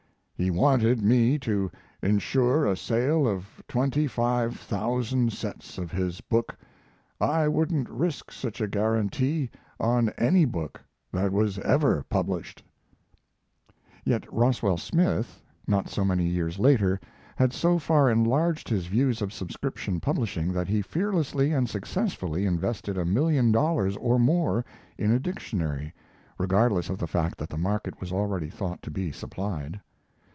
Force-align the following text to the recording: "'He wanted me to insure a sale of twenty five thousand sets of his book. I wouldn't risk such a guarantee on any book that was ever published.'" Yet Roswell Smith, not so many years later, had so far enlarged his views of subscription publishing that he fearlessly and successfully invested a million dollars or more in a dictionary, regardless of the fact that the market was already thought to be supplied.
"'He 0.43 0.49
wanted 0.49 1.03
me 1.03 1.37
to 1.37 1.69
insure 2.01 2.65
a 2.65 2.75
sale 2.75 3.27
of 3.27 3.61
twenty 3.67 4.07
five 4.07 4.55
thousand 4.57 5.33
sets 5.33 5.77
of 5.77 5.91
his 5.91 6.19
book. 6.19 6.57
I 7.19 7.47
wouldn't 7.47 7.87
risk 7.87 8.31
such 8.31 8.59
a 8.59 8.67
guarantee 8.67 9.51
on 9.79 10.09
any 10.17 10.45
book 10.45 10.81
that 11.13 11.31
was 11.31 11.59
ever 11.59 12.03
published.'" 12.09 12.63
Yet 14.03 14.25
Roswell 14.33 14.77
Smith, 14.77 15.43
not 15.67 15.89
so 15.89 16.03
many 16.03 16.25
years 16.25 16.57
later, 16.57 16.99
had 17.35 17.53
so 17.53 17.77
far 17.77 18.09
enlarged 18.09 18.67
his 18.67 18.87
views 18.87 19.21
of 19.21 19.31
subscription 19.31 19.99
publishing 19.99 20.51
that 20.53 20.67
he 20.67 20.81
fearlessly 20.81 21.51
and 21.51 21.69
successfully 21.69 22.47
invested 22.47 22.97
a 22.97 23.05
million 23.05 23.51
dollars 23.51 23.95
or 23.97 24.17
more 24.17 24.65
in 24.97 25.11
a 25.11 25.19
dictionary, 25.19 25.93
regardless 26.39 26.89
of 26.89 26.97
the 26.97 27.05
fact 27.05 27.37
that 27.37 27.49
the 27.49 27.59
market 27.59 27.99
was 28.01 28.11
already 28.11 28.49
thought 28.49 28.81
to 28.81 28.89
be 28.89 29.11
supplied. 29.11 29.79